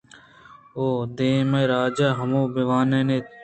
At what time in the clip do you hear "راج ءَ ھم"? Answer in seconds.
1.71-2.31